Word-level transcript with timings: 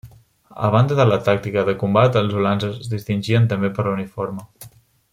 A 0.67 0.69
banda 0.75 0.95
de 0.99 1.05
la 1.09 1.19
tàctica 1.27 1.65
de 1.69 1.75
combat, 1.83 2.19
els 2.23 2.33
ulans 2.41 2.65
es 2.71 2.91
distingien 2.97 3.49
també 3.55 3.73
per 3.77 3.87
l'uniforme. 3.91 4.49